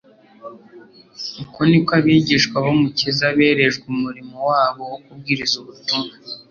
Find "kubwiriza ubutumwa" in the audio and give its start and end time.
5.03-6.13